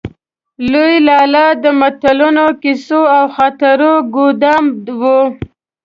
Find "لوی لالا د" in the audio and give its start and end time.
0.71-1.65